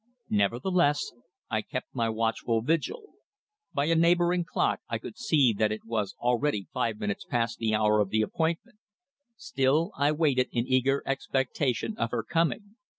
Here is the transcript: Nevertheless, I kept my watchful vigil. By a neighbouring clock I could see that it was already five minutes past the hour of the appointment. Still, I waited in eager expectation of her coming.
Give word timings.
Nevertheless, 0.31 1.11
I 1.51 1.61
kept 1.61 1.93
my 1.93 2.09
watchful 2.09 2.63
vigil. 2.63 3.03
By 3.71 3.85
a 3.85 3.93
neighbouring 3.93 4.43
clock 4.43 4.79
I 4.89 4.97
could 4.97 5.15
see 5.15 5.53
that 5.59 5.71
it 5.71 5.85
was 5.85 6.15
already 6.19 6.65
five 6.73 6.97
minutes 6.99 7.23
past 7.23 7.59
the 7.59 7.75
hour 7.75 7.99
of 7.99 8.09
the 8.09 8.23
appointment. 8.23 8.79
Still, 9.37 9.91
I 9.95 10.11
waited 10.11 10.49
in 10.51 10.65
eager 10.67 11.03
expectation 11.05 11.95
of 11.99 12.09
her 12.09 12.23
coming. 12.23 12.77